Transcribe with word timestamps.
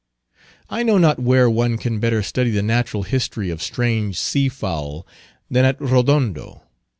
I 0.67 0.81
know 0.81 0.97
not 0.97 1.19
where 1.19 1.47
one 1.47 1.77
can 1.77 1.99
better 1.99 2.23
study 2.23 2.49
the 2.49 2.63
Natural 2.63 3.03
History 3.03 3.51
of 3.51 3.61
strange 3.61 4.17
sea 4.19 4.49
fowl 4.49 5.05
than 5.47 5.63
at 5.63 5.79
Rodondo. 5.79 6.63